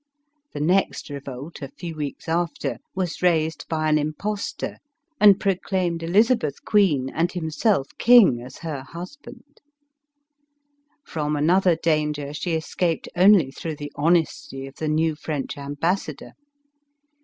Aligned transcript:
The 0.53 0.59
next 0.59 1.11
revolt, 1.11 1.61
a 1.61 1.67
few 1.67 1.95
weeks 1.95 2.27
after, 2.27 2.77
was 2.95 3.21
raised 3.21 3.67
by 3.69 3.87
an 3.87 3.99
impostor 3.99 4.65
who 4.65 4.71
passed 4.71 4.81
himself 4.81 4.81
off 4.81 4.93
for 4.95 4.95
an 4.97 5.29
exiled 5.29 5.45
earl, 5.45 5.53
and 5.53 5.59
proclaimed 5.99 6.03
Elizabeth 6.09 6.65
queen 6.65 7.09
and 7.11 7.31
himself 7.33 7.87
king 7.99 8.41
as 8.41 8.57
her 8.57 8.81
husband. 8.81 9.61
From 11.03 11.35
another 11.35 11.75
danger 11.75 12.33
she 12.33 12.53
escaped 12.53 13.09
only 13.15 13.51
through 13.51 13.75
the 13.75 13.91
honesty 13.95 14.65
of 14.65 14.73
the 14.77 14.87
new 14.87 15.13
French 15.13 15.55
ambassador. 15.55 16.31